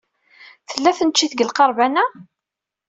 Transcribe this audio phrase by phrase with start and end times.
[0.69, 2.05] Tella tneččit deg lqerban-a?